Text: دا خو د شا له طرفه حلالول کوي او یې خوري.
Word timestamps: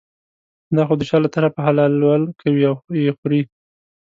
دا 0.75 0.81
خو 0.87 0.93
د 0.97 1.01
شا 1.09 1.17
له 1.23 1.29
طرفه 1.35 1.59
حلالول 1.67 2.23
کوي 2.41 2.63
او 2.69 2.75
یې 3.03 3.11
خوري. 3.17 3.41